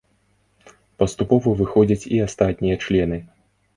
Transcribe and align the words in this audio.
Паступова 1.03 1.53
выходзяць 1.59 2.09
і 2.17 2.25
астатнія 2.29 2.81
члены. 2.87 3.17